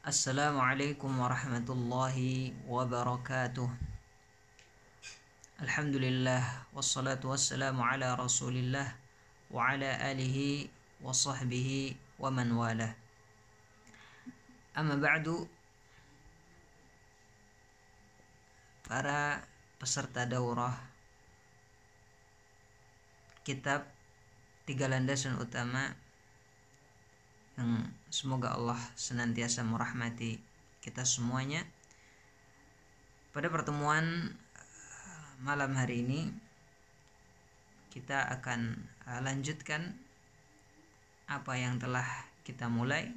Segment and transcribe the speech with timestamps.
[0.00, 3.68] Assalamualaikum warahmatullahi wabarakatuh
[5.60, 6.40] Alhamdulillah
[6.72, 8.96] Wassalatu wassalamu ala rasulillah
[9.52, 10.72] Wa ala alihi
[11.04, 12.96] wa sahbihi wa man wala
[14.72, 15.44] Amma ba'du
[18.88, 19.44] Para
[19.76, 20.80] peserta daurah
[23.44, 23.84] Kitab
[24.64, 25.92] Tiga landasan utama
[27.60, 30.42] yang semoga Allah senantiasa merahmati
[30.82, 31.62] kita semuanya.
[33.30, 36.34] Pada pertemuan eh, malam hari ini
[37.94, 39.94] kita akan eh, lanjutkan
[41.30, 42.06] apa yang telah
[42.42, 43.14] kita mulai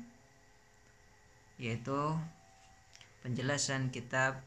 [1.58, 2.14] yaitu
[3.25, 4.45] penjelasan kitab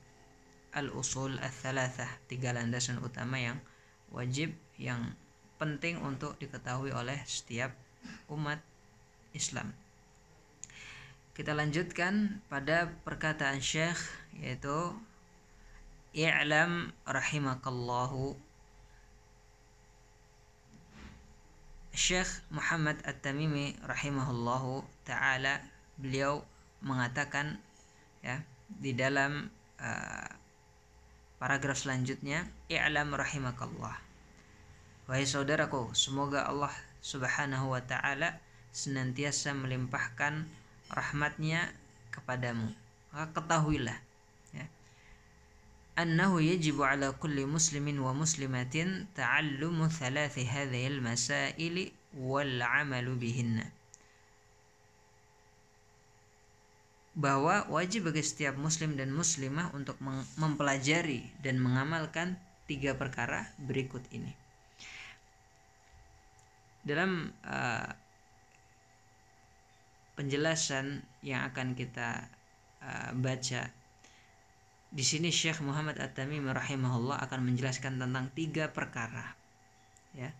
[0.70, 3.58] Al-Usul Al-Thalathah tiga landasan utama yang
[4.14, 5.18] wajib yang
[5.56, 7.72] penting untuk diketahui oleh setiap
[8.30, 8.60] umat
[9.32, 9.85] Islam.
[11.36, 14.00] Kita lanjutkan pada perkataan Syekh
[14.40, 14.96] yaitu
[16.16, 18.40] I'lam rahimakallahu.
[21.92, 25.60] Syekh Muhammad At-Tamimi rahimahullahu taala
[26.00, 26.40] beliau
[26.80, 27.60] mengatakan
[28.24, 28.40] ya
[28.72, 30.28] di dalam uh,
[31.36, 33.92] paragraf selanjutnya i'lam rahimakallah.
[35.04, 36.72] Wahai saudaraku semoga Allah
[37.04, 38.40] Subhanahu wa taala
[38.72, 40.48] senantiasa melimpahkan
[40.92, 41.70] rahmatnya
[42.14, 42.70] kepadamu
[43.10, 43.98] maka ketahuilah
[44.52, 44.66] ya
[45.96, 53.66] annahu yajibu ala kulli muslimin wa muslimatin ta'allumu thalathi hadhihi al-masaili wal 'amalu bihinna
[57.16, 59.96] bahwa wajib bagi setiap muslim dan muslimah untuk
[60.36, 62.36] mempelajari dan mengamalkan
[62.68, 64.36] tiga perkara berikut ini.
[66.84, 67.88] Dalam uh,
[70.16, 72.26] penjelasan yang akan kita
[72.80, 73.68] uh, baca.
[74.88, 79.36] Di sini Syekh Muhammad At-Tamimi rahimahullah akan menjelaskan tentang tiga perkara
[80.16, 80.32] ya.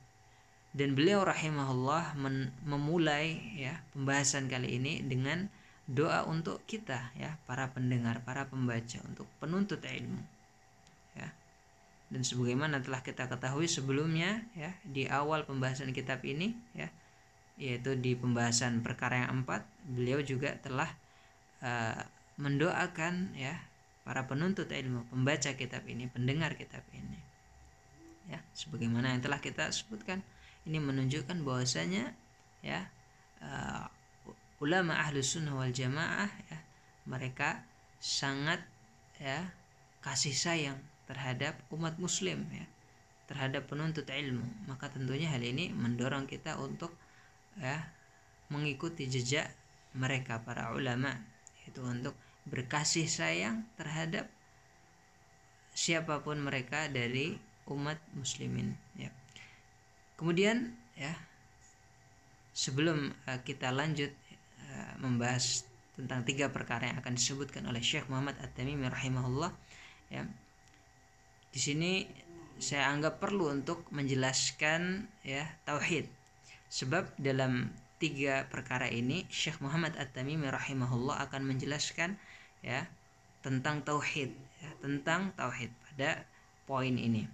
[0.76, 2.16] Dan beliau rahimahullah
[2.64, 5.48] memulai ya pembahasan kali ini dengan
[5.88, 10.20] doa untuk kita ya para pendengar para pembaca untuk penuntut ilmu
[11.16, 11.28] ya.
[12.12, 16.92] Dan sebagaimana telah kita ketahui sebelumnya ya di awal pembahasan kitab ini ya
[17.56, 20.92] yaitu di pembahasan perkara yang empat beliau juga telah
[21.64, 22.04] uh,
[22.36, 23.56] mendoakan ya
[24.04, 27.18] para penuntut ilmu pembaca kitab ini pendengar kitab ini.
[28.28, 30.20] Ya sebagaimana yang telah kita sebutkan
[30.68, 32.12] ini menunjukkan bahwasanya
[32.60, 32.86] ya
[33.40, 33.88] uh,
[34.60, 36.58] ulama ahlu sunnah wal jamaah ya
[37.08, 37.64] mereka
[38.02, 38.60] sangat
[39.16, 39.48] ya
[40.04, 40.78] kasih sayang
[41.08, 42.66] terhadap umat muslim ya
[43.26, 44.46] terhadap penuntut ilmu.
[44.70, 46.94] Maka tentunya hal ini mendorong kita untuk
[47.60, 47.88] ya
[48.52, 49.50] mengikuti jejak
[49.96, 51.16] mereka para ulama
[51.66, 52.14] itu untuk
[52.46, 54.30] berkasih sayang terhadap
[55.74, 57.36] siapa pun mereka dari
[57.66, 59.10] umat muslimin ya.
[60.16, 61.12] Kemudian ya
[62.56, 64.14] sebelum uh, kita lanjut
[64.72, 65.66] uh, membahas
[65.98, 69.52] tentang tiga perkara yang akan disebutkan oleh Syekh Muhammad At-Tamimi rahimahullah
[70.12, 70.24] ya.
[71.50, 72.06] Di sini
[72.56, 76.08] saya anggap perlu untuk menjelaskan ya tauhid
[76.76, 82.20] Sebab dalam tiga perkara ini Syekh Muhammad At-Tamimi rahimahullah akan menjelaskan
[82.60, 82.84] ya
[83.40, 84.28] tentang tauhid
[84.60, 86.28] ya, tentang tauhid pada
[86.68, 87.24] poin ini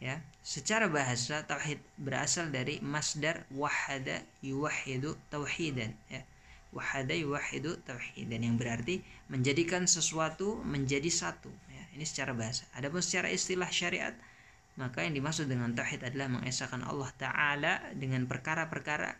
[0.00, 0.16] ya.
[0.40, 6.24] Secara bahasa tauhid berasal dari masdar wahada yuwahidu tauhidan ya.
[6.72, 11.84] Wahada yuwahidu tauhidan yang berarti menjadikan sesuatu menjadi satu ya.
[11.92, 12.64] Ini secara bahasa.
[12.72, 14.16] Adapun secara istilah syariat
[14.78, 19.18] maka yang dimaksud dengan tauhid adalah mengesahkan Allah taala dengan perkara-perkara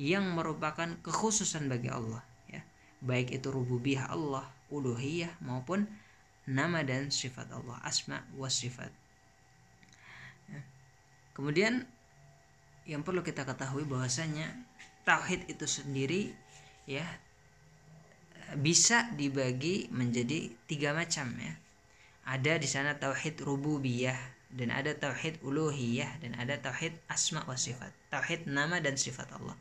[0.00, 2.64] yang merupakan kekhususan bagi Allah ya.
[3.04, 5.84] Baik itu rububiyah Allah, uluhiyah maupun
[6.48, 8.88] nama dan sifat Allah, asma wa sifat.
[10.48, 10.64] Ya.
[11.36, 11.84] Kemudian
[12.88, 14.56] yang perlu kita ketahui bahwasanya
[15.04, 16.32] tauhid itu sendiri
[16.88, 17.04] ya
[18.56, 21.60] bisa dibagi menjadi tiga macam ya.
[22.24, 27.90] Ada di sana tauhid rububiyah dan ada tauhid uluhiyah dan ada tauhid asma wa sifat.
[28.14, 29.58] Tauhid nama dan sifat Allah.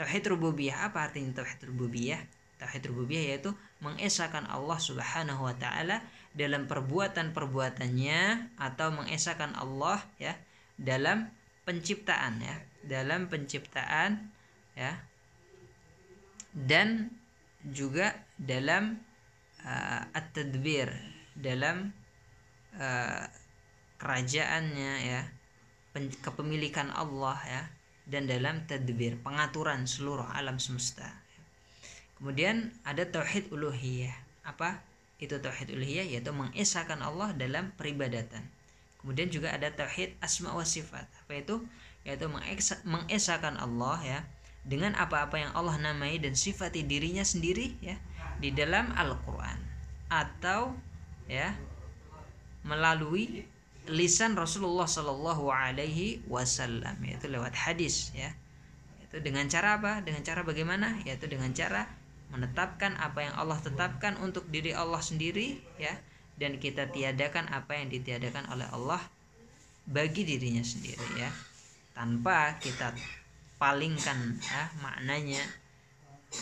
[0.00, 2.20] Tauhid rububiyah apa artinya tauhid rububiyah?
[2.56, 3.52] Tauhid rububiyah yaitu
[3.84, 6.00] mengesahkan Allah Subhanahu wa taala
[6.32, 10.32] dalam perbuatan-perbuatannya atau mengesahkan Allah ya
[10.80, 11.28] dalam
[11.68, 14.32] penciptaan ya dalam penciptaan
[14.72, 14.96] ya
[16.56, 17.12] dan
[17.68, 18.96] juga dalam
[19.62, 20.90] uh, at-tadbir
[21.36, 21.92] dalam
[22.80, 23.24] uh,
[24.02, 25.20] kerajaannya ya
[26.26, 27.62] kepemilikan Allah ya
[28.10, 31.22] dan dalam tadbir pengaturan seluruh alam semesta
[32.22, 34.14] Kemudian ada tauhid uluhiyah.
[34.46, 34.78] Apa
[35.18, 36.06] itu tauhid uluhiyah?
[36.06, 38.46] Yaitu mengesahkan Allah dalam peribadatan.
[39.02, 41.02] Kemudian juga ada tauhid asma wa sifat.
[41.02, 41.66] Apa itu?
[42.06, 42.30] Yaitu
[42.86, 44.18] mengesahkan Allah ya
[44.62, 47.98] dengan apa-apa yang Allah namai dan sifati dirinya sendiri ya
[48.38, 49.58] di dalam Al-Qur'an
[50.06, 50.78] atau
[51.26, 51.58] ya
[52.62, 53.42] melalui
[53.90, 58.30] lisan Rasulullah Shallallahu Alaihi Wasallam yaitu lewat hadis ya.
[59.02, 60.00] Itu dengan cara apa?
[60.04, 61.02] Dengan cara bagaimana?
[61.02, 61.90] Yaitu dengan cara
[62.32, 65.98] menetapkan apa yang Allah tetapkan untuk diri Allah sendiri ya.
[66.38, 69.02] Dan kita tiadakan apa yang ditiadakan oleh Allah
[69.84, 71.30] bagi dirinya sendiri ya.
[71.92, 72.94] Tanpa kita
[73.60, 75.44] palingkan ya maknanya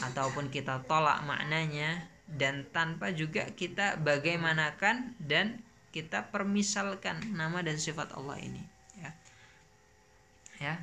[0.09, 5.61] ataupun kita tolak maknanya dan tanpa juga kita bagaimanakan dan
[5.91, 8.63] kita permisalkan nama dan sifat Allah ini
[8.99, 9.11] ya
[10.63, 10.75] ya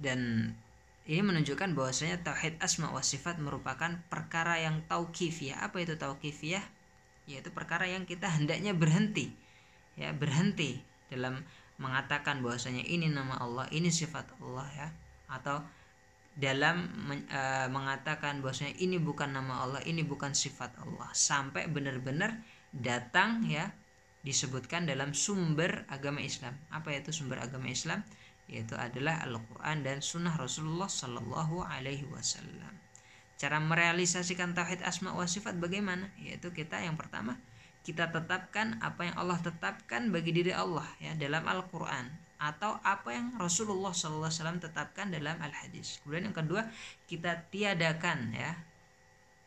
[0.00, 0.52] dan
[1.06, 5.62] ini menunjukkan bahwasanya tauhid asma wa sifat merupakan perkara yang tauqifiyah.
[5.62, 6.66] Apa itu tauqifiyah?
[7.30, 9.30] Yaitu perkara yang kita hendaknya berhenti.
[9.94, 11.46] Ya, berhenti dalam
[11.78, 14.88] mengatakan bahwasanya ini nama Allah, ini sifat Allah ya.
[15.30, 15.62] Atau
[16.34, 16.90] dalam
[17.30, 17.40] e,
[17.70, 22.42] mengatakan bahwasanya ini bukan nama Allah, ini bukan sifat Allah sampai benar-benar
[22.74, 23.70] datang ya
[24.26, 26.58] disebutkan dalam sumber agama Islam.
[26.74, 28.02] Apa itu sumber agama Islam?
[28.46, 32.70] yaitu adalah Al-Quran dan Sunnah Rasulullah Sallallahu Alaihi Wasallam.
[33.36, 36.08] Cara merealisasikan tauhid asma wa sifat bagaimana?
[36.16, 37.36] Yaitu kita yang pertama
[37.86, 43.38] kita tetapkan apa yang Allah tetapkan bagi diri Allah ya dalam Al-Quran atau apa yang
[43.38, 46.02] Rasulullah Sallallahu Alaihi Wasallam tetapkan dalam Al-Hadis.
[46.02, 46.66] Kemudian yang kedua
[47.06, 48.58] kita tiadakan ya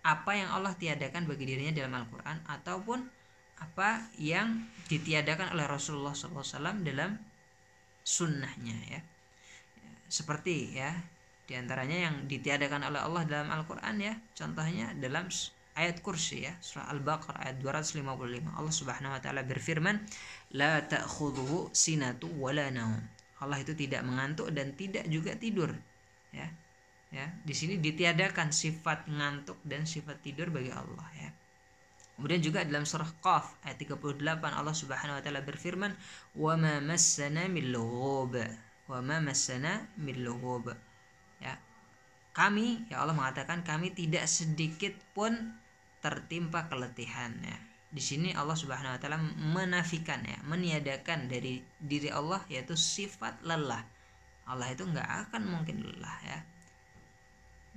[0.07, 3.19] apa yang Allah tiadakan bagi dirinya dalam Al-Quran ataupun
[3.59, 7.19] apa yang ditiadakan oleh Rasulullah SAW dalam
[8.01, 9.01] sunnahnya ya.
[10.09, 10.95] Seperti ya
[11.50, 15.25] di antaranya yang ditiadakan oleh Allah dalam Al-Quran ya contohnya dalam
[15.73, 19.97] ayat kursi ya surah Al-Baqarah ayat 255 Allah Subhanahu wa taala berfirman
[20.53, 23.01] la ta'khudhuhu sinatu wala naum
[23.41, 25.73] Allah itu tidak mengantuk dan tidak juga tidur
[26.29, 26.45] ya.
[27.09, 31.19] Ya di sini ditiadakan sifat ngantuk dan sifat tidur bagi Allah ya
[32.19, 34.19] Kemudian juga dalam surah Qaf ayat 38
[34.51, 35.95] Allah Subhanahu wa taala berfirman,
[36.36, 38.36] "Wa ma massana min lughub."
[38.92, 40.68] Wa ma massana min lughub.
[41.39, 41.56] Ya.
[42.36, 45.31] Kami ya Allah mengatakan kami tidak sedikit pun
[46.04, 47.56] tertimpa keletihan ya.
[47.88, 49.24] Di sini Allah Subhanahu wa taala
[49.56, 53.88] menafikan ya, meniadakan dari diri Allah yaitu sifat lelah.
[54.44, 56.44] Allah itu nggak akan mungkin lelah ya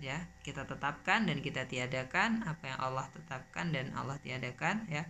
[0.03, 0.19] ya.
[0.43, 5.07] Kita tetapkan dan kita tiadakan apa yang Allah tetapkan dan Allah tiadakan ya.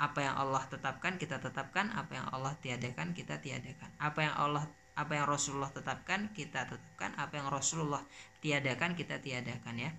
[0.00, 1.92] Apa yang Allah tetapkan kita tetapkan.
[1.92, 3.92] Apa yang Allah tiadakan kita tiadakan.
[4.00, 4.64] Apa yang Allah
[4.98, 7.12] apa yang Rasulullah tetapkan kita tetapkan.
[7.20, 8.02] Apa yang Rasulullah
[8.40, 9.92] tiadakan kita tiadakan ya.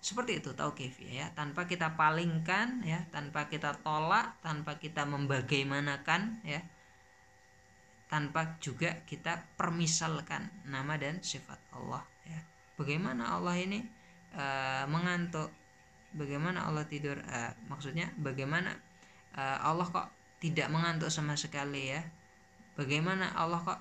[0.00, 1.34] Seperti itu tauqif ya.
[1.34, 3.04] Tanpa kita palingkan ya.
[3.10, 6.62] Tanpa kita tolak tanpa kita membagaimanakan ya.
[8.06, 12.42] Tanpa juga kita permisalkan nama dan sifat Allah ya
[12.80, 13.84] bagaimana Allah ini
[14.32, 15.52] uh, mengantuk
[16.16, 18.72] bagaimana Allah tidur uh, maksudnya bagaimana
[19.36, 20.08] uh, Allah kok
[20.40, 22.00] tidak mengantuk sama sekali ya?
[22.74, 23.80] Bagaimana Allah kok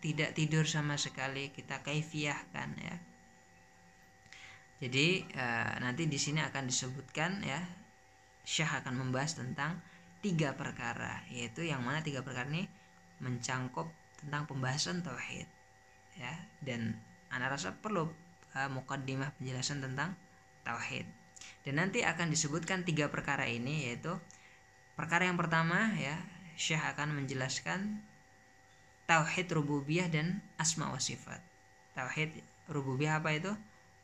[0.00, 1.52] tidak tidur sama sekali?
[1.52, 2.96] Kita kaifiahkan ya?
[4.80, 7.60] Jadi uh, nanti di sini akan disebutkan ya
[8.48, 9.76] Syah akan membahas tentang
[10.24, 12.64] tiga perkara yaitu yang mana tiga perkara ini
[13.20, 13.90] mencangkup
[14.22, 15.46] tentang pembahasan tauhid
[16.16, 16.32] ya.
[16.64, 16.96] Dan
[17.28, 18.08] anak rasa perlu
[18.66, 20.18] mukaddimah penjelasan tentang
[20.66, 21.06] tauhid.
[21.62, 24.18] Dan nanti akan disebutkan tiga perkara ini yaitu
[24.98, 26.18] perkara yang pertama ya
[26.58, 28.02] Syekh akan menjelaskan
[29.06, 31.38] tauhid rububiyah dan asma wa sifat.
[31.94, 33.54] Tauhid rububiyah apa itu?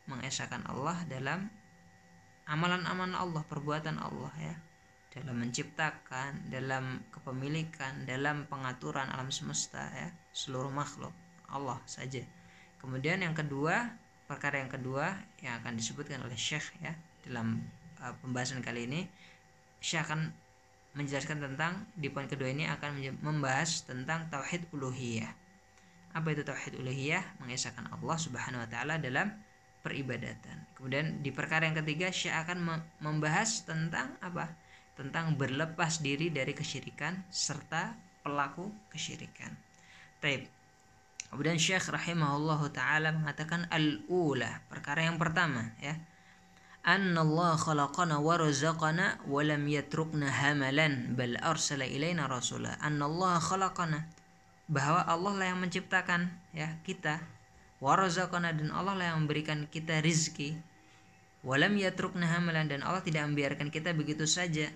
[0.07, 1.51] Mengesahkan Allah dalam
[2.49, 4.55] amalan-amalan Allah, perbuatan Allah ya.
[5.15, 11.15] Dalam menciptakan, dalam kepemilikan, dalam pengaturan alam semesta ya, seluruh makhluk
[11.47, 12.23] Allah saja.
[12.83, 13.95] Kemudian yang kedua
[14.25, 15.15] perkara yang kedua
[15.45, 16.97] yang akan disebutkan oleh Syekh ya
[17.29, 17.61] dalam
[18.01, 19.05] uh, pembahasan kali ini
[19.85, 20.33] Syekh akan
[20.95, 25.29] menjelaskan tentang di poin kedua ini akan membahas tentang tauhid uluhiyah.
[26.15, 27.43] Apa itu tauhid uluhiyah?
[27.43, 29.35] Mengesahkan Allah Subhanahu wa taala dalam
[29.83, 30.65] peribadatan.
[30.79, 34.49] Kemudian di perkara yang ketiga Syekh akan membahas tentang apa?
[34.95, 39.53] Tentang berlepas diri dari kesyirikan serta pelaku kesyirikan.
[40.23, 40.49] Taib.
[41.35, 45.99] Kemudian Syekh rahimahullah taala mengatakan al-ula, perkara yang pertama ya.
[46.87, 52.79] Anna Allah khalaqana wa razaqana wa lam yatrukna hamalan bal arsala ilaina rasula.
[52.79, 54.07] Anna Allah khalaqana
[54.71, 57.19] bahwa Allah lah yang menciptakan ya kita
[57.83, 60.55] wa razaqana dan Allah lah yang memberikan kita rizki
[61.45, 64.73] walam yatrukna hamalan dan Allah tidak membiarkan kita begitu saja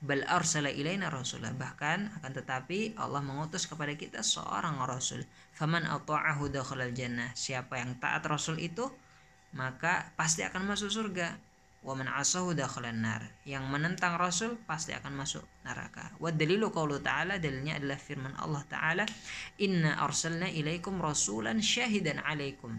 [0.00, 5.20] bal arsala ilaina rasulah bahkan akan tetapi Allah mengutus kepada kita seorang rasul.
[5.52, 7.28] Faman ata'ahu dakhalal jannah.
[7.36, 8.88] Siapa yang taat rasul itu
[9.52, 11.36] maka pasti akan masuk surga.
[11.80, 13.24] Wa man asahu dakhalan nar.
[13.44, 16.12] Yang menentang rasul pasti akan masuk neraka.
[16.16, 19.04] Wa dalilu qaulu ta'ala dalilnya adalah firman Allah taala
[19.60, 22.76] inna arsalna ilaikum rasulan syahidan alaikum.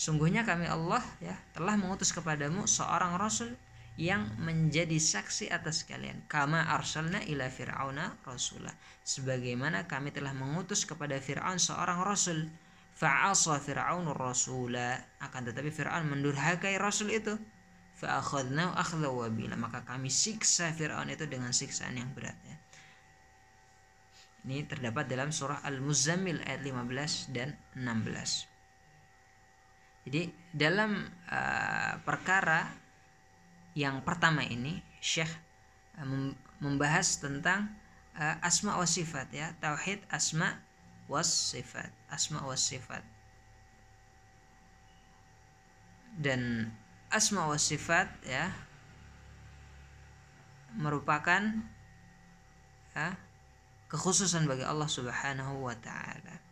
[0.00, 3.52] Sungguhnya kami Allah ya telah mengutus kepadamu seorang rasul
[3.98, 6.22] yang menjadi saksi atas kalian.
[6.30, 8.72] Kama arsalna ila fir'auna rasulah.
[9.02, 12.46] Sebagaimana kami telah mengutus kepada Fir'aun seorang rasul.
[12.94, 15.00] Fa'asa fir'aunur rasula.
[15.24, 17.34] Akan tetapi Fir'aun mendurhakai rasul itu.
[17.98, 19.58] Fa'akhadnau akhla wabila.
[19.58, 22.38] Maka kami siksa Fir'aun itu dengan siksaan yang berat.
[22.46, 22.56] Ya.
[24.40, 28.48] Ini terdapat dalam surah Al-Muzammil ayat 15 dan 16.
[30.08, 30.96] Jadi dalam
[31.28, 32.72] uh, perkara
[33.74, 35.30] yang pertama ini Syekh
[35.96, 36.06] uh,
[36.60, 37.70] membahas tentang
[38.18, 40.58] uh, asma wa sifat ya, tauhid asma
[41.10, 43.02] was sifat, asma was sifat.
[46.20, 46.74] Dan
[47.10, 48.50] asma was sifat ya
[50.78, 51.66] merupakan
[52.94, 53.18] ya,
[53.90, 56.49] kekhususan bagi Allah Subhanahu wa taala.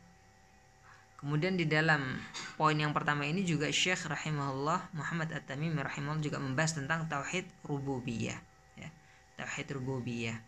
[1.19, 2.15] Kemudian di dalam
[2.55, 8.39] poin yang pertama ini juga Syekh rahimahullah Muhammad At-Tamimi rahimahullah juga membahas tentang tauhid rububiyah
[8.79, 8.87] ya.
[9.35, 10.39] Tauhid rububiyah.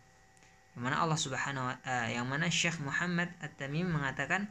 [0.79, 4.47] Yang mana Allah Subhanahu wa uh, yang mana Syekh Muhammad At-Tamimi mengatakan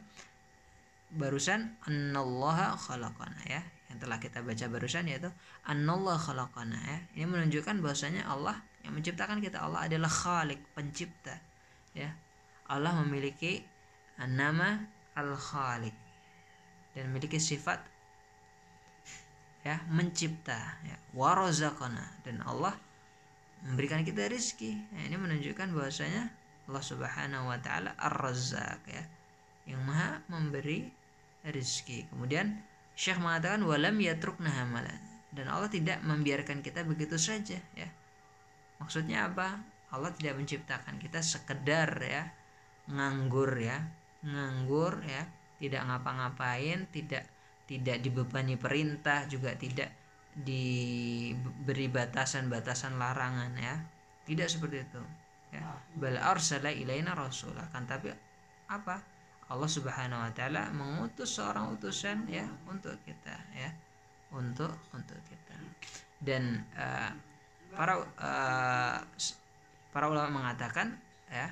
[1.08, 3.64] barusan annallaha khalaqana ya.
[3.88, 5.32] Yang telah kita baca barusan yaitu
[5.64, 6.98] annallaha khalaqana ya.
[7.16, 11.40] Ini menunjukkan bahwasanya Allah yang menciptakan kita Allah adalah Khalik, pencipta.
[11.96, 12.12] Ya.
[12.68, 13.64] Allah memiliki
[14.20, 14.84] nama
[15.16, 16.09] Al-Khaliq
[16.96, 17.80] dan memiliki sifat
[19.60, 22.72] ya mencipta ya warozakona dan Allah
[23.60, 26.32] memberikan kita rezeki nah, ini menunjukkan bahwasanya
[26.70, 29.04] Allah Subhanahu wa taala Ar-Razzaq ya
[29.68, 30.88] yang maha memberi
[31.44, 32.56] rezeki kemudian
[32.96, 37.88] Syekh mengatakan walam yatrukna hamalan dan Allah tidak membiarkan kita begitu saja ya.
[38.82, 39.62] Maksudnya apa?
[39.90, 42.30] Allah tidak menciptakan kita sekedar ya
[42.90, 43.78] nganggur ya
[44.22, 45.26] nganggur ya
[45.60, 47.28] tidak ngapa-ngapain tidak
[47.70, 49.94] tidak dibebani perintah juga tidak
[50.34, 53.74] diberi batasan-batasan larangan ya.
[54.26, 55.02] Tidak seperti itu
[55.54, 55.62] ya.
[55.94, 58.10] Bal arsala ilaina rasul kan tapi
[58.70, 58.98] apa?
[59.50, 63.70] Allah Subhanahu wa taala mengutus seorang utusan ya untuk kita ya.
[64.30, 65.54] Untuk untuk kita.
[66.22, 67.10] Dan uh,
[67.74, 68.98] para uh,
[69.90, 70.94] para ulama mengatakan
[71.26, 71.50] ya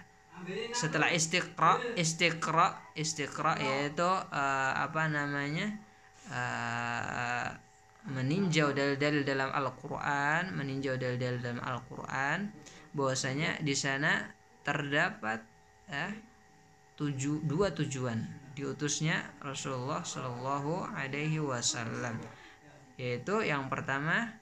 [0.72, 5.76] setelah istiqra istiqra istiqra yaitu uh, apa namanya
[6.30, 7.48] uh,
[8.08, 12.48] meninjau dalil-dalil dalam Al-Qur'an meninjau dalil-dalil dalam Al-Qur'an
[12.96, 14.32] bahwasanya di sana
[14.64, 15.44] terdapat
[15.88, 16.12] ya,
[16.96, 18.24] tuju, dua tujuan
[18.58, 22.18] diutusnya Rasulullah Shallallahu Alaihi Wasallam.
[22.98, 24.34] Yaitu yang pertama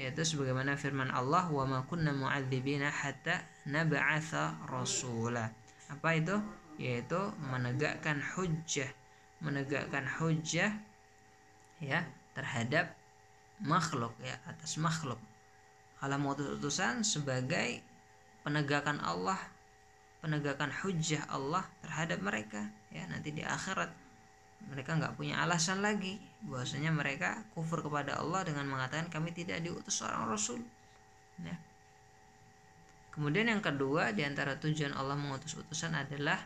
[0.00, 5.52] yaitu sebagaimana firman Allah wa ma kunna mu'adzibina hatta nab'atha rasula.
[5.92, 6.40] Apa itu?
[6.80, 8.88] Yaitu menegakkan hujjah,
[9.44, 10.72] menegakkan hujjah
[11.84, 12.96] ya terhadap
[13.60, 15.20] makhluk ya atas makhluk.
[16.00, 17.84] Mengutus utusan sebagai
[18.40, 19.36] penegakan Allah,
[20.24, 23.92] penegakan hujjah Allah terhadap mereka ya nanti di akhirat
[24.68, 26.20] mereka nggak punya alasan lagi.
[26.44, 30.60] Bahwasanya mereka kufur kepada Allah dengan mengatakan kami tidak diutus seorang rasul.
[31.40, 31.56] Ya.
[33.16, 36.36] kemudian yang kedua di antara tujuan Allah mengutus utusan adalah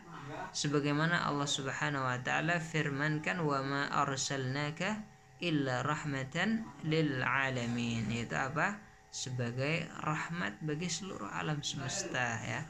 [0.55, 5.03] sebagaimana Allah subhanahu wa ta'ala firmankan wa ma arsalnaka
[5.43, 8.07] illa rahmatan lil alamin.
[8.07, 8.79] Itu apa?
[9.11, 12.63] Sebagai rahmat bagi seluruh alam semesta ya.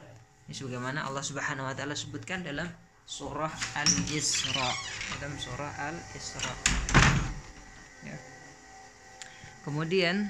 [0.45, 2.69] Ini sebagaimana Allah subhanahu wa ta'ala sebutkan dalam
[3.05, 4.69] surah Al-Isra.
[5.21, 6.53] Dalam surah Al-Isra.
[8.05, 8.17] Ya.
[9.65, 10.29] kemudian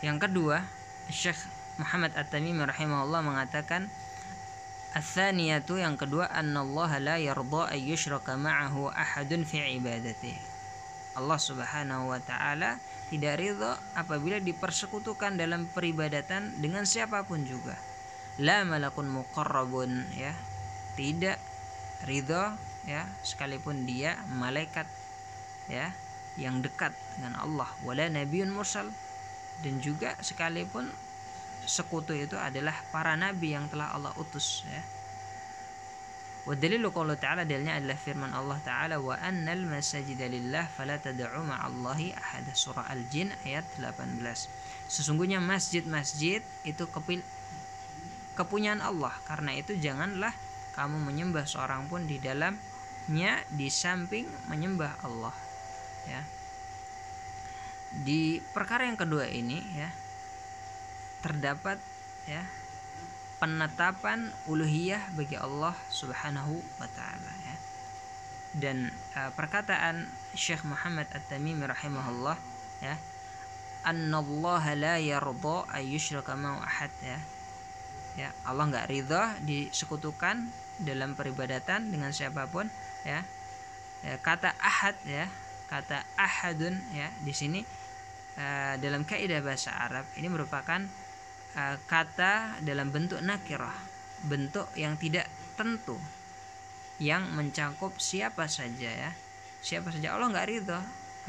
[0.00, 0.64] yang kedua
[1.12, 1.36] Syekh
[1.76, 3.88] Muhammad At-Tamimi rahimahullah mengatakan
[4.96, 10.55] Athaniyatu yang kedua annallaha la yarda ay yushraka ma'ahu ahadun fi ibadatihi
[11.16, 12.76] Allah Subhanahu wa taala
[13.08, 17.74] tidak ridho apabila dipersekutukan dalam peribadatan dengan siapa pun juga.
[18.36, 20.36] La malakun muqarrabun ya.
[20.96, 21.38] Tidak
[22.04, 22.52] ridho
[22.86, 24.86] ya sekalipun dia malaikat
[25.66, 25.90] ya
[26.38, 28.86] yang dekat dengan Allah wala nabiun mursal
[29.66, 30.86] dan juga sekalipun
[31.66, 34.95] sekutu itu adalah para nabi yang telah Allah utus ya
[36.46, 42.14] Wadalilu qawlu ta'ala dalilnya adalah firman Allah Ta'ala wa annal masajida lillah fala tad'u ma'allahi
[42.14, 44.22] ahada surah Al-Jin ayat 18.
[44.86, 47.18] Sesungguhnya masjid-masjid itu kepil
[48.38, 49.10] kepunyaan Allah.
[49.26, 50.30] Karena itu janganlah
[50.78, 55.34] kamu menyembah seorang pun di dalamnya di samping menyembah Allah.
[56.06, 56.22] Ya.
[57.90, 59.90] Di perkara yang kedua ini ya
[61.26, 61.82] terdapat
[62.30, 62.46] ya
[63.36, 67.56] penetapan uluhiyah bagi Allah Subhanahu wa taala ya.
[68.56, 72.36] Dan uh, perkataan Syekh Muhammad At-Tamimi rahimahullah
[72.80, 72.96] ya,
[73.84, 77.20] "Annallaha la yarda ayyushraka ma'u ahad" ya.
[78.16, 80.48] Ya, Allah nggak ridha disekutukan
[80.80, 82.64] dalam peribadatan dengan siapa pun
[83.04, 83.20] ya.
[84.00, 85.28] ya kata ahad ya,
[85.68, 87.60] kata ahadun ya di sini
[88.40, 90.80] uh, dalam kaidah bahasa Arab ini merupakan
[91.56, 93.72] Eh, kata dalam bentuk nakirah,
[94.28, 95.24] bentuk yang tidak
[95.56, 95.96] tentu,
[97.00, 99.10] yang mencakup siapa saja ya,
[99.64, 100.76] siapa saja Allah nggak ridho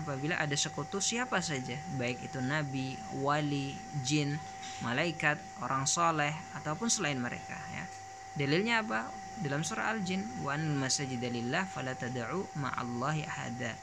[0.04, 4.36] apabila ada sekutu siapa saja, baik itu nabi, wali, jin,
[4.84, 7.88] malaikat, orang soleh ataupun selain mereka ya.
[8.36, 9.08] Dalilnya apa?
[9.40, 13.74] Dalam surah Al-Jin, "Wan masajidalillah fala tad'u ma'allahi ahada."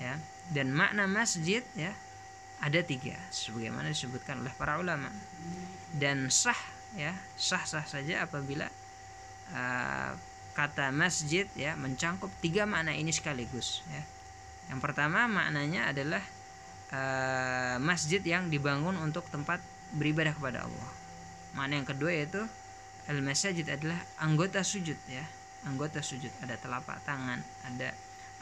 [0.00, 0.16] Ya.
[0.50, 1.92] Dan makna masjid ya
[2.60, 5.12] ada tiga sebagaimana disebutkan oleh para ulama.
[5.92, 6.56] Dan sah
[6.96, 8.68] ya sah sah saja apabila
[9.52, 10.10] uh,
[10.56, 14.02] kata masjid ya mencangkup tiga makna ini sekaligus ya.
[14.72, 16.24] Yang pertama maknanya adalah
[16.90, 19.60] uh, masjid yang dibangun untuk tempat
[19.94, 20.90] beribadah kepada Allah.
[21.54, 22.42] Makna yang kedua yaitu
[23.06, 25.24] al masjid adalah anggota sujud ya.
[25.68, 27.88] Anggota sujud ada telapak tangan ada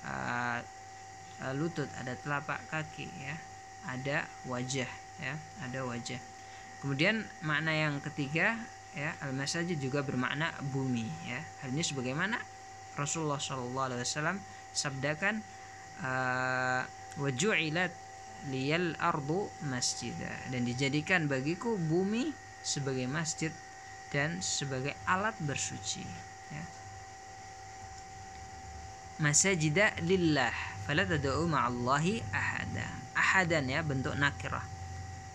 [0.04, 0.58] uh,
[1.56, 3.36] lutut ada telapak kaki ya
[3.88, 4.88] ada wajah
[5.20, 6.20] ya ada wajah.
[6.82, 8.58] Kemudian makna yang ketiga
[8.94, 11.40] ya al masajid juga bermakna bumi ya.
[11.64, 12.36] Hal ini sebagaimana
[12.94, 14.38] Rasulullah Shallallahu Alaihi Wasallam
[14.74, 15.42] sabdakan
[16.02, 16.82] uh,
[17.18, 17.94] wajuilat
[18.50, 20.12] liyal ardu masjid
[20.52, 23.50] dan dijadikan bagiku bumi sebagai masjid
[24.12, 26.04] dan sebagai alat bersuci
[26.52, 26.64] ya.
[29.18, 30.52] masajida lillah
[30.84, 33.03] fala ma'allahi ahada
[33.34, 34.62] ahadan ya bentuk nakirah.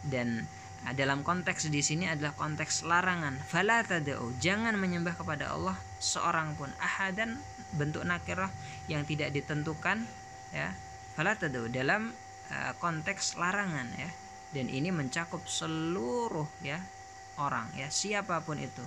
[0.08, 0.48] Dan
[0.88, 3.36] ah, dalam konteks di sini adalah konteks larangan.
[3.44, 6.72] Fala tad'u jangan menyembah kepada Allah seorang pun.
[6.80, 7.36] Ahadan
[7.76, 8.48] bentuk nakirah
[8.88, 10.08] yang tidak ditentukan
[10.56, 10.72] ya.
[11.20, 12.16] Fala tad'u dalam
[12.56, 14.08] uh, konteks larangan ya.
[14.56, 16.80] Dan ini mencakup seluruh ya
[17.36, 18.82] orang ya siapa pun itu.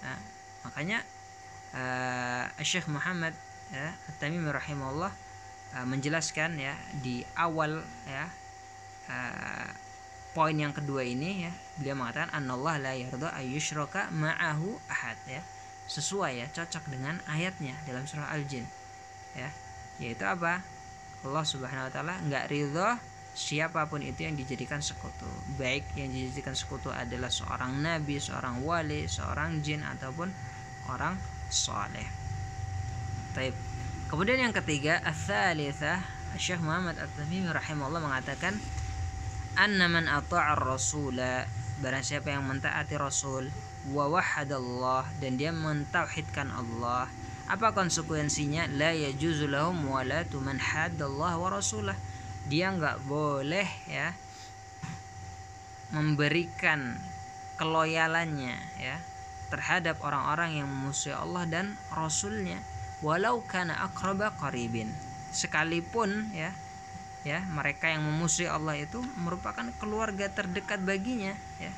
[0.00, 0.16] Nah,
[0.64, 1.04] makanya
[1.76, 3.36] uh, Syekh Muhammad
[3.68, 5.12] ya At-Tamimi rahimahullah
[5.76, 6.72] uh, menjelaskan ya
[7.04, 8.32] di awal ya
[9.08, 9.68] uh,
[10.36, 15.42] poin yang kedua ini ya beliau mengatakan anallah la yarda ayyushraka ma'ahu ahad ya.
[15.86, 18.66] Sesuai ya cocok dengan ayatnya dalam surah al-jin
[19.38, 19.48] ya.
[20.02, 20.60] Yaitu apa?
[21.24, 22.98] Allah subhanahu wa taala nggak ridho
[23.36, 25.28] siapa pun itu yang dijadikan sekutu.
[25.56, 30.30] Baik yang dijadikan sekutu adalah seorang nabi seorang wali seorang jin ataupun
[30.90, 31.18] orang
[31.50, 32.06] soleh
[33.34, 33.54] Taib.
[34.08, 36.00] kemudian yang ketiga ats-tsalitsah
[36.36, 38.56] Syekh Muhammad At-Tamimi rahimahullah mengatakan
[39.56, 41.48] anna man ata'a rasula
[41.80, 43.48] barang siapa yang mentaati rasul
[43.92, 47.08] wa wahadallah dan dia mentauhidkan Allah
[47.46, 48.66] apa konsekuensinya?
[48.74, 51.94] La yajuzu lahum walatu man haddallah wa rasulah.
[52.50, 54.10] Dia nggak boleh ya
[55.94, 56.98] memberikan
[57.54, 58.98] keloyalannya ya
[59.54, 62.58] terhadap orang-orang yang memusuhi Allah dan Rasulnya.
[62.98, 64.90] Walau kana akraba qaribin.
[65.30, 66.50] Sekalipun ya
[67.26, 71.72] ya mereka yang memusuhi Allah itu merupakan keluarga terdekat baginya ya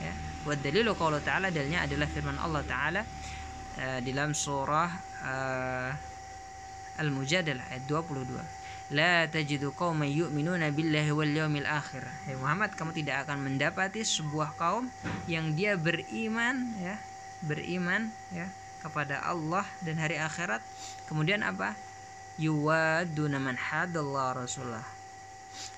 [0.00, 0.12] ya
[0.48, 3.04] buat dalilu kalau taala dalilnya adalah firman Allah taala
[3.76, 4.88] uh, dalam surah
[5.20, 5.92] uh,
[6.94, 12.04] Al-Mujadalah ayat 22 La tajidu qauman yu'minuna billahi wal yawmil akhir.
[12.28, 14.92] Ya Muhammad, kamu tidak akan mendapati sebuah kaum
[15.24, 17.00] yang dia beriman ya,
[17.40, 18.44] beriman ya
[18.84, 20.60] kepada Allah dan hari akhirat.
[21.08, 21.72] Kemudian apa?
[22.40, 24.86] Yuwaduna man hadallah rasulullah.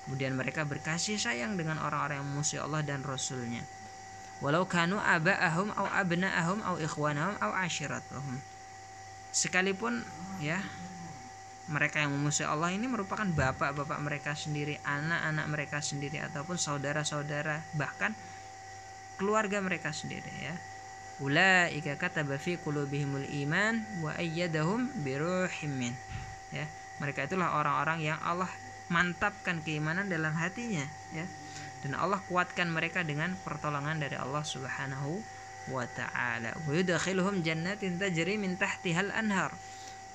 [0.07, 3.61] Kemudian mereka berkasih sayang dengan orang-orang yang memusuhi Allah dan Rasulnya.
[4.41, 8.37] Walau kanu aba'ahum au abna'ahum au ikhwanahum au ashiratahum.
[9.33, 10.01] Sekalipun
[10.41, 10.61] ya
[11.67, 18.15] mereka yang memusuhi Allah ini merupakan bapak-bapak mereka sendiri, anak-anak mereka sendiri ataupun saudara-saudara bahkan
[19.19, 20.55] keluarga mereka sendiri ya.
[21.17, 25.93] Ulaika kataba fi qulubihimul iman wa ayyadahum biruhim min
[26.53, 26.65] ya
[26.97, 28.49] mereka itulah orang-orang yang Allah
[28.87, 31.25] mantapkan keimanan dalam hatinya ya
[31.85, 35.21] dan Allah kuatkan mereka dengan pertolongan dari Allah Subhanahu
[35.67, 39.51] wa taala wa yudkhiluhum jannatin tajri min tahtihal anhar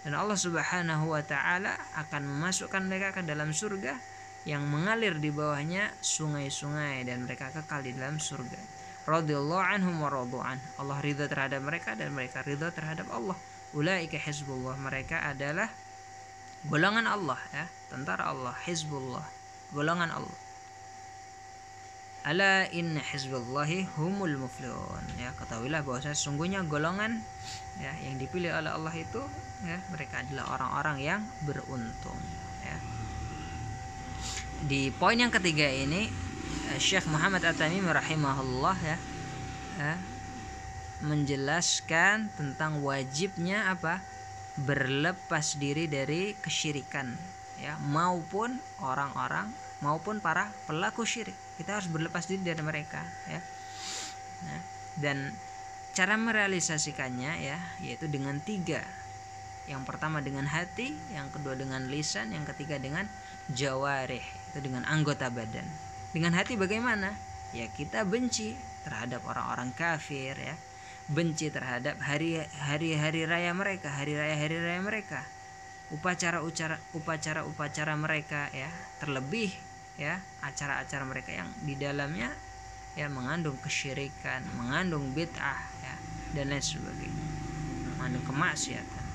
[0.03, 3.95] dan Allah Subhanahu wa taala akan memasukkan mereka ke dalam surga
[4.43, 8.59] yang mengalir di bawahnya sungai-sungai dan mereka kekal di dalam surga.
[9.07, 10.59] Radhiyallahu anhum wa radu'an.
[10.79, 13.39] Allah ridha terhadap mereka dan mereka ridha terhadap Allah.
[13.75, 14.75] Ulaika hizbullah.
[14.79, 15.71] Mereka adalah
[16.71, 19.25] golongan Allah ya, tentara Allah, hizbullah,
[19.75, 20.39] golongan Allah.
[22.23, 25.03] Ala inna hizballahi humul muflihun.
[25.19, 27.19] Ya, ketahuilah bahwa sesungguhnya golongan
[27.83, 29.19] ya yang dipilih oleh Allah itu
[29.67, 32.21] ya mereka adalah orang-orang yang beruntung
[32.63, 32.79] ya.
[34.71, 36.07] Di poin yang ketiga ini
[36.71, 38.97] eh, Syekh Muhammad At-Tamimi rahimahullah ya,
[39.83, 39.95] ya
[41.03, 43.99] menjelaskan tentang wajibnya apa?
[44.61, 47.09] Berlepas diri dari kesyirikan
[47.63, 49.49] ya maupun orang-orang
[49.81, 51.35] maupun para pelaku syirik.
[51.59, 53.41] Kita harus berlepas diri dari mereka ya.
[54.43, 54.61] Nah,
[54.99, 55.19] dan
[55.93, 58.83] cara merealisasikannya ya yaitu dengan tiga.
[59.71, 63.07] Yang pertama dengan hati yang kedua dengan lisan yang ketiga dengan
[63.51, 65.65] jawarih itu dengan anggota badan.
[66.13, 67.15] Dengan hati bagaimana?
[67.53, 70.57] Ya kita benci terhadap orang-orang kafir ya
[71.11, 75.27] benci terhadap hari hari hari raya mereka hari raya hari raya mereka.
[75.91, 78.71] Upacara upacara upacara upacara mereka ya
[79.03, 79.53] terlebih
[80.01, 82.33] ya acara-acara mereka yang di dalamnya
[82.97, 85.95] ya mengandung kesyirikan mengandung bid'ah ya
[86.33, 87.27] dan lain sebagainya.
[87.99, 89.07] Mengandung kemaksiatan.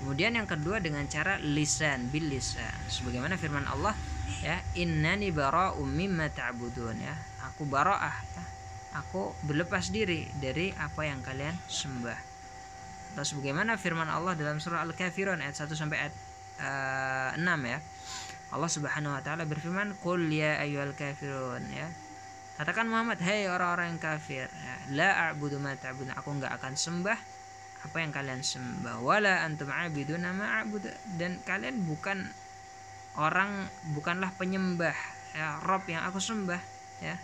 [0.00, 2.72] Kemudian yang kedua dengan cara lisan bil lisan.
[2.88, 3.92] Sebagaimana firman Allah
[4.40, 7.14] ya innani bara'um mimma ta'budun ya.
[7.52, 8.59] Aku bara'ah ya
[8.94, 12.18] aku berlepas diri dari apa yang kalian sembah.
[13.14, 16.14] Terus bagaimana firman Allah dalam surah Al-Kafirun ayat 1 sampai ayat
[16.62, 17.78] uh, eh, 6 ya.
[18.50, 21.86] Allah Subhanahu wa taala berfirman, "Qul ya ayyuhal kafirun" ya.
[22.58, 27.18] Katakan Muhammad, "Hei orang-orang yang kafir, ya, la a'budu ma ta'budun." Aku enggak akan sembah
[27.86, 28.98] apa yang kalian sembah.
[29.06, 30.90] Wala antum 'abiduna ma a'budu.
[31.14, 32.26] Dan kalian bukan
[33.18, 34.94] orang bukanlah penyembah
[35.34, 36.58] ya Rob yang aku sembah
[37.02, 37.14] ya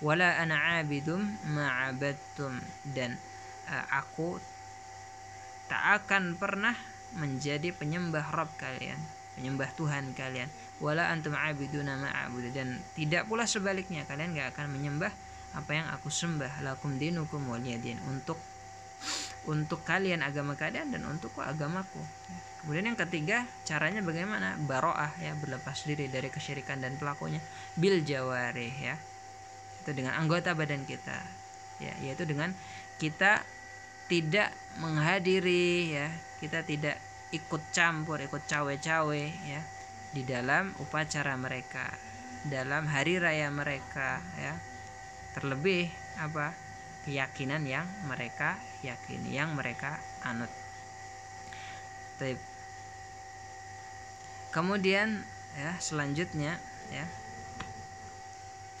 [0.00, 2.56] wala ana abidum ma'abadtum.
[2.92, 3.16] Dan
[3.68, 4.36] uh, aku
[5.70, 6.74] tak akan pernah
[7.16, 10.52] menjadi penyembah Rabb kalian penyembah Tuhan kalian.
[10.84, 15.12] Wala antum abiduna ma'abud dan tidak pula sebaliknya kalian gak akan menyembah
[15.56, 16.60] apa yang aku sembah.
[16.60, 18.36] Lakum dinukum waliyadin untuk
[19.48, 22.00] untuk kalian agama kalian dan untukku agamaku.
[22.60, 24.60] Kemudian yang ketiga caranya bagaimana?
[24.60, 27.40] Baroah ya berlepas diri dari kesyirikan dan pelakunya.
[27.80, 28.96] Bil jawarih ya
[29.80, 31.18] itu dengan anggota badan kita.
[31.80, 32.52] Ya yaitu dengan
[33.00, 33.42] kita
[34.06, 36.08] tidak menghadiri ya.
[36.40, 36.96] Kita tidak
[37.30, 39.60] ikut campur ikut cawe-cawe ya
[40.10, 41.86] di dalam upacara mereka
[42.48, 44.56] dalam hari raya mereka ya.
[45.36, 46.56] Terlebih apa?
[47.04, 50.48] Keyakinan yang mereka yakini yang mereka anut.
[54.50, 55.24] Kemudian
[55.56, 56.58] ya selanjutnya
[56.92, 57.06] ya.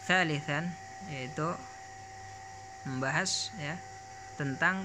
[0.04, 0.74] Thalithan
[1.08, 1.48] yaitu
[2.84, 3.76] membahas ya
[4.36, 4.84] tentang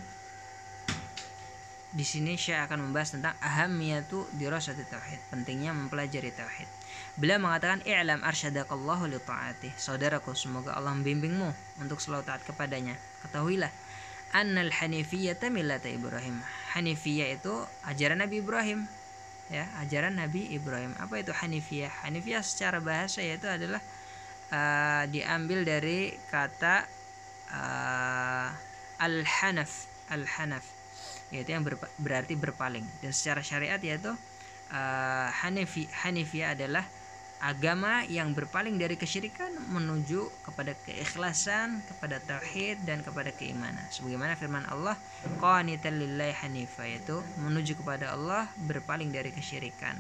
[1.95, 6.67] di sini saya akan membahas tentang ahamiyatu dirasati tauhid, pentingnya mempelajari tauhid.
[7.15, 9.71] Beliau mengatakan i'lam arsyadakallahu li ta'ati.
[9.80, 12.99] Saudaraku, semoga Allah membimbingmu untuk selalu taat kepadanya.
[13.23, 13.71] Ketahuilah
[14.36, 16.43] annal hanifiyata millata Ibrahim.
[16.75, 18.84] Hanifiyah itu ajaran Nabi Ibrahim.
[19.47, 20.91] Ya, ajaran Nabi Ibrahim.
[20.99, 22.04] Apa itu hanifiyah?
[22.04, 23.80] Hanifiyah secara bahasa yaitu adalah
[24.51, 26.86] uh, diambil dari kata
[27.53, 28.49] uh,
[29.01, 30.65] al-hanaf al-hanaf
[31.34, 34.13] yaitu yang ber, berarti berpaling dan secara syariat yaitu
[34.71, 36.86] uh, Hanifi Hanifiyah adalah
[37.43, 43.84] agama yang berpaling dari kesyirikan menuju kepada keikhlasan, kepada tauhid dan kepada keimanan.
[43.91, 44.95] Sebagaimana firman Allah,
[45.43, 49.99] qanitan lillahi hanifa yaitu menuju kepada Allah berpaling dari kesyirikan.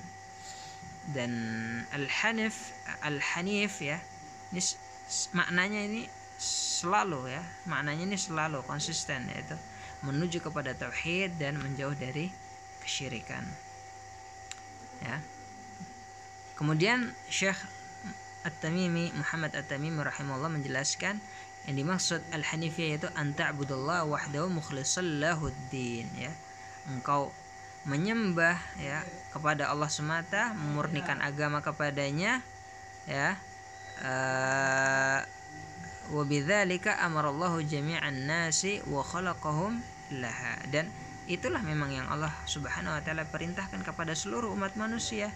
[1.11, 1.31] Dan
[1.93, 2.73] al-hanif
[3.05, 4.01] al-hanif ya
[4.53, 4.61] ini
[5.37, 6.01] maknanya ini
[6.35, 9.55] selalu ya maknanya ini selalu konsisten yaitu
[10.03, 12.29] menuju kepada tauhid dan menjauh dari
[12.85, 13.41] kesyirikan.
[15.01, 15.17] Ya.
[16.55, 17.57] Kemudian Syekh
[18.45, 21.17] At-Tamimi Muhammad At-Tamimi rahimahullah menjelaskan
[21.65, 26.31] yang dimaksud al-hanifiyah yaitu anta'budallah wahdahu mukhlishan lahuddin ya.
[26.85, 27.33] Engkau
[27.89, 29.01] menyembah ya
[29.33, 32.41] kepada Allah semata memurnikan agama kepadanya
[33.05, 33.37] ya
[36.11, 39.81] wabidzalika amarallahu jami'an nasi wa khalaqahum
[40.19, 40.61] laha.
[40.69, 40.91] Dan
[41.25, 45.33] itulah memang yang Allah Subhanahu wa taala perintahkan kepada seluruh umat manusia.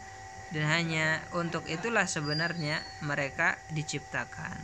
[0.49, 4.57] Dan hanya untuk itulah sebenarnya mereka diciptakan.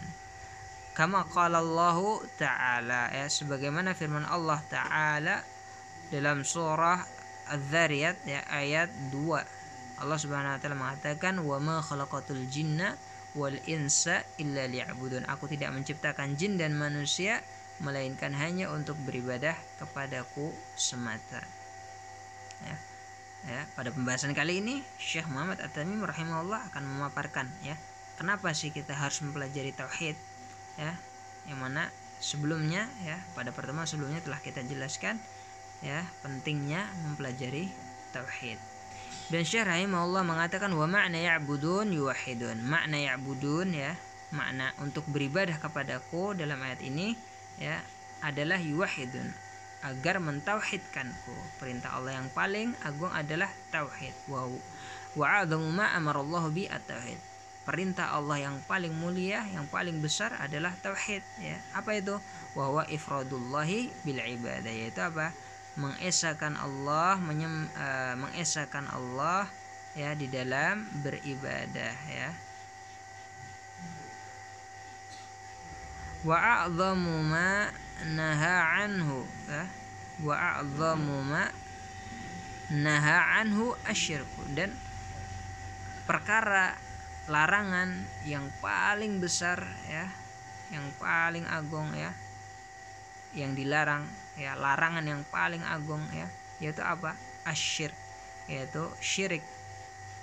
[0.98, 2.00] Kama qala Allah
[2.40, 5.44] taala ya sebagaimana firman Allah taala
[6.10, 7.04] dalam surah
[7.46, 12.98] Az-Zariyat ya ayat 2 Allah Subhanahu wa taala mengatakan wa ma khalaqatul jinna
[13.36, 15.28] wal insa illa liya'budun.
[15.30, 17.44] Aku tidak menciptakan jin dan manusia
[17.84, 21.44] melainkan hanya untuk beribadah kepadaku semata.
[22.64, 22.76] Ya
[23.46, 27.78] ya pada pembahasan kali ini Syekh Muhammad At-Tamim rahimahullah akan memaparkan ya
[28.18, 30.18] kenapa sih kita harus mempelajari tauhid
[30.82, 30.98] ya
[31.46, 35.22] yang mana sebelumnya ya pada pertemuan sebelumnya telah kita jelaskan
[35.86, 37.70] ya pentingnya mempelajari
[38.18, 38.58] tauhid
[39.34, 43.98] dan Syekh rahimahullah mengatakan wa makna ya'budun yuwahidun makna ya'budun ya
[44.30, 47.18] makna untuk beribadah kepadaku dalam ayat ini
[47.58, 47.82] ya
[48.22, 49.26] adalah yuwahidun
[49.86, 54.50] agar mentauhidkanku perintah Allah yang paling agung adalah tauhid wow
[55.18, 57.36] wa ma amarallahu bi at-tauhid
[57.66, 61.58] perintah Allah yang paling mulia, yang paling besar adalah tauhid ya.
[61.74, 62.14] Apa itu?
[62.54, 65.34] Wa ifradullahi bil ibadah yaitu apa?
[65.76, 69.48] Mengesahkan Allah, menyem, uh, mengesahkan Allah
[69.96, 72.32] ya di dalam beribadah ya.
[76.26, 77.70] Wa a'zamu ma
[78.16, 79.64] naha anhu ya.
[80.24, 81.44] Wa a'zamu ma
[82.72, 84.74] naha anhu asyirku dan
[86.10, 86.74] perkara
[87.30, 90.06] larangan yang paling besar ya
[90.74, 92.14] yang paling agung ya
[93.36, 94.08] yang dilarang
[94.40, 96.28] ya larangan yang paling agung ya
[96.64, 97.92] yaitu apa asyir
[98.48, 99.44] yaitu syirik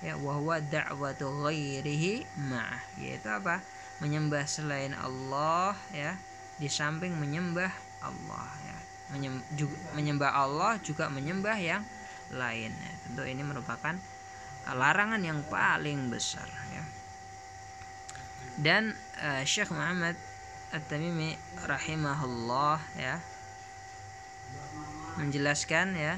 [0.03, 3.63] ya wahwa da'watu ghairihi ma'ah yaitu apa
[4.03, 6.19] menyembah selain Allah ya
[6.59, 7.71] di samping menyembah
[8.03, 8.79] Allah ya
[9.93, 11.85] menyembah Allah juga menyembah yang
[12.33, 12.93] lain ya.
[13.05, 13.95] tentu ini merupakan
[14.73, 16.85] larangan yang paling besar ya.
[18.57, 20.17] Dan uh, Syekh Muhammad
[20.73, 21.37] At-Tamimi
[21.69, 23.21] rahimahullah ya.
[25.21, 26.17] Menjelaskan ya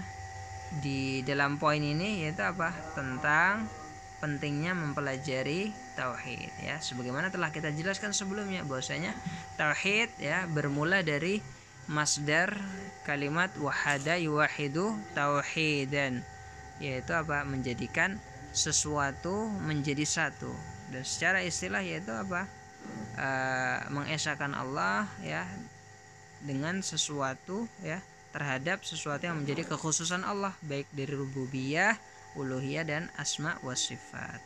[0.78, 2.70] di dalam poin ini yaitu apa?
[2.94, 3.66] Tentang
[4.22, 6.78] pentingnya mempelajari tauhid ya.
[6.78, 9.10] Sebagaimana telah kita jelaskan sebelumnya bahwasanya
[9.58, 11.42] tauhid ya bermula dari
[11.90, 12.54] masdar
[13.02, 16.22] kalimat wahada yuwahidu tauhidan
[16.78, 17.42] yaitu apa?
[17.42, 18.22] Menjadikan
[18.54, 20.54] sesuatu menjadi satu.
[20.94, 22.46] Dan secara istilah yaitu apa
[23.16, 23.28] e,
[23.90, 25.46] mengesahkan Allah ya
[26.44, 28.02] dengan sesuatu ya
[28.34, 31.94] terhadap sesuatu yang menjadi kekhususan Allah baik dari rububiyah,
[32.34, 34.42] uluhiyah dan asma wa sifat.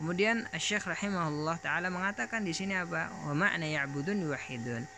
[0.00, 3.12] Kemudian Syekh rahimahullah taala mengatakan di sini apa?
[3.28, 4.88] Wa makna ya'budun wahidun.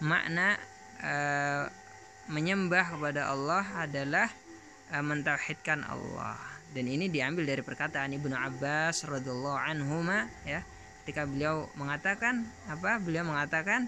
[0.00, 0.56] Makna
[1.04, 1.14] e,
[2.32, 4.32] menyembah kepada Allah adalah
[4.88, 10.04] e, mentauhidkan Allah dan ini diambil dari perkataan Ibnu Abbas radhiyallahu anhu
[10.44, 10.60] ya
[11.06, 13.86] ketika beliau mengatakan apa beliau mengatakan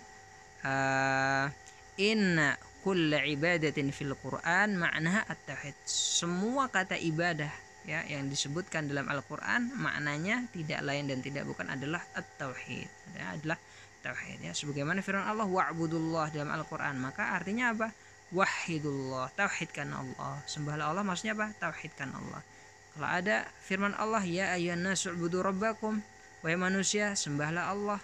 [0.63, 1.51] uh,
[1.99, 2.55] inna
[2.87, 5.75] kulla ibadatin fil Quran makna at-tauhid.
[5.83, 7.51] Semua kata ibadah
[7.83, 12.87] ya yang disebutkan dalam Al-Qur'an maknanya tidak lain dan tidak bukan adalah at-tauhid
[13.19, 13.59] ya, adalah
[14.07, 14.55] tauhid ya.
[14.55, 17.03] Sebagaimana firman Allah wa'budullah dalam Al-Qur'an.
[17.03, 17.91] Maka artinya apa?
[18.31, 20.39] Wahidullah tauhidkan Allah.
[20.47, 21.51] Sembahlah Allah maksudnya apa?
[21.59, 22.47] Tauhidkan Allah.
[22.95, 25.99] Kalau ada firman Allah ya ayuhan nasu budu rabbakum
[26.43, 28.01] wahai manusia sembahlah Allah.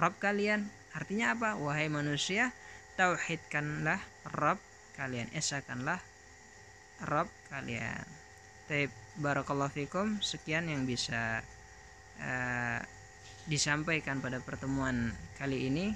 [0.00, 0.66] Rabb kalian.
[0.96, 1.50] Artinya apa?
[1.60, 2.50] Wahai manusia
[2.98, 4.00] tauhidkanlah
[4.36, 4.60] Rabb
[4.96, 5.28] kalian.
[5.32, 6.00] Esakanlah
[7.04, 8.04] Rabb kalian.
[8.68, 8.92] Taib.
[9.20, 10.22] Barakallahu fikum.
[10.22, 11.44] Sekian yang bisa
[12.22, 12.80] uh,
[13.50, 15.92] disampaikan pada pertemuan kali ini.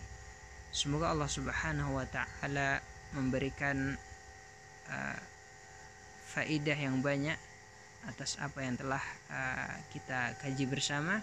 [0.74, 2.82] Semoga Allah Subhanahu wa taala
[3.14, 3.94] memberikan
[4.90, 5.18] uh,
[6.34, 7.38] faidah yang banyak
[8.10, 11.22] atas apa yang telah uh, kita kaji bersama.